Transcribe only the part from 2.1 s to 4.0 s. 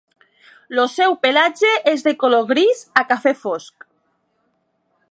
color gris a cafè fosc.